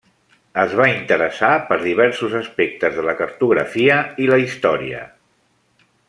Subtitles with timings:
[0.61, 5.03] Es va interessar per diversos aspectes de la cartografia i la història.